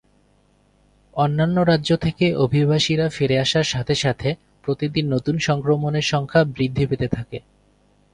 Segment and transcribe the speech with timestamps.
[1.13, 4.29] অন্যান্য রাজ্য থেকে অভিবাসীরা ফিরে আসার সাথে সাথে
[4.63, 7.37] প্রতিদিন নতুন সংক্রমণের সংখ্যা বৃদ্ধি পেতে থাকে।